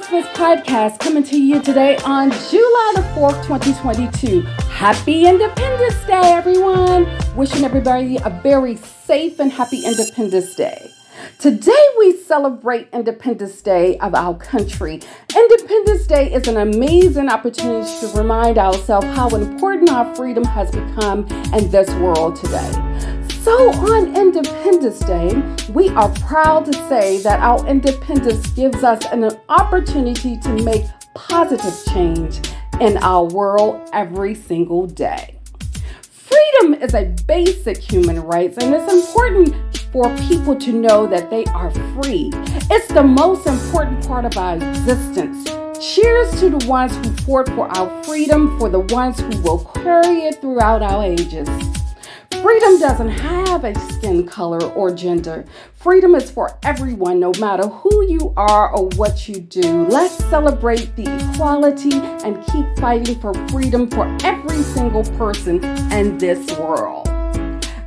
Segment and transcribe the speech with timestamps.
[0.00, 4.40] Whispers podcast coming to you today on July the 4th, 2022.
[4.70, 7.06] Happy Independence Day, everyone!
[7.36, 10.90] Wishing everybody a very safe and happy Independence Day.
[11.38, 15.02] Today we celebrate Independence Day of our country.
[15.36, 21.26] Independence Day is an amazing opportunity to remind ourselves how important our freedom has become
[21.52, 23.19] in this world today.
[23.42, 29.30] So, on Independence Day, we are proud to say that our independence gives us an
[29.48, 32.46] opportunity to make positive change
[32.82, 35.38] in our world every single day.
[36.02, 39.56] Freedom is a basic human right, and it's important
[39.90, 42.30] for people to know that they are free.
[42.70, 45.48] It's the most important part of our existence.
[45.80, 50.24] Cheers to the ones who fought for our freedom, for the ones who will carry
[50.24, 51.48] it throughout our ages.
[52.42, 55.44] Freedom doesn't have a skin color or gender.
[55.74, 59.84] Freedom is for everyone, no matter who you are or what you do.
[59.88, 66.58] Let's celebrate the equality and keep fighting for freedom for every single person in this
[66.58, 67.08] world.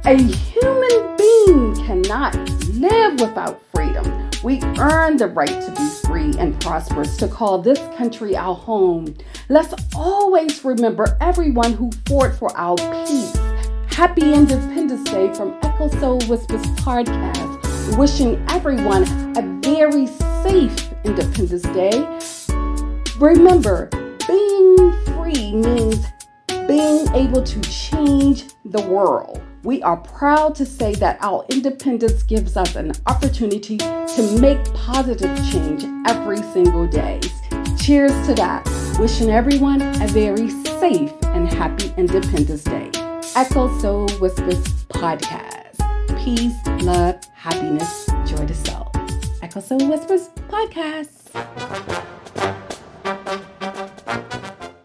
[0.06, 2.36] A human being cannot
[2.76, 4.30] live without freedom.
[4.44, 9.16] We earn the right to be free and prosperous, to call this country our home.
[9.50, 13.36] Let's always remember everyone who fought for our peace
[13.94, 17.96] Happy Independence Day from Echo Soul Whispers podcast.
[17.96, 19.04] Wishing everyone
[19.38, 20.08] a very
[20.42, 22.04] safe Independence Day.
[23.20, 23.92] Remember,
[24.28, 26.08] being free means
[26.68, 29.40] being able to change the world.
[29.62, 35.38] We are proud to say that our independence gives us an opportunity to make positive
[35.52, 37.22] change every single day.
[37.80, 38.68] Cheers to that.
[39.00, 42.93] Wishing everyone a very safe and happy Independence Day.
[43.36, 45.78] Echo Soul Whispers podcast.
[46.24, 48.92] Peace, love, happiness, joy to soul.
[49.42, 52.03] Echo Soul Whispers podcast.